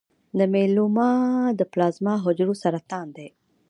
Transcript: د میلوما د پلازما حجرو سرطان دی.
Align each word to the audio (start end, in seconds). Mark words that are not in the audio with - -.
د 0.37 0.39
میلوما 0.53 1.11
د 1.59 1.61
پلازما 1.71 2.13
حجرو 2.23 2.53
سرطان 2.63 3.07
دی. 3.17 3.27